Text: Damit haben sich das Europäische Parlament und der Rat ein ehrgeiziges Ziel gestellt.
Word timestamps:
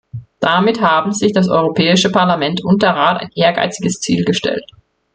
Damit 0.39 0.81
haben 0.81 1.11
sich 1.13 1.31
das 1.31 1.47
Europäische 1.47 2.11
Parlament 2.11 2.61
und 2.63 2.81
der 2.81 2.95
Rat 2.95 3.21
ein 3.21 3.29
ehrgeiziges 3.35 3.99
Ziel 4.01 4.25
gestellt. 4.25 4.65